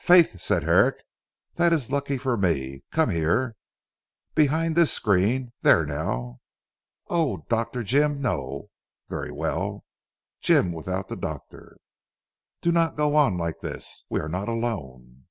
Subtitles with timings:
[0.00, 0.96] "Faith," said Herrick,
[1.54, 2.82] "that is lucky for me!
[2.90, 3.56] Come here.
[4.34, 6.40] Behind this screen there now."
[7.08, 7.46] "Oh!
[7.48, 7.82] Dr.
[7.82, 8.68] Jim No
[9.08, 9.86] Very well.
[10.42, 11.78] Jim, without the doctor.
[12.60, 14.04] Do not go on like this.
[14.10, 15.24] We are not alone."